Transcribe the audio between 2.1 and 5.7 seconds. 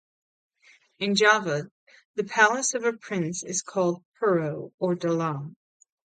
the palace of a prince is called "puro" or "dalem".